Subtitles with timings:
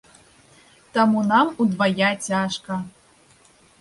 [0.95, 2.79] Таму нам удвая цяжка.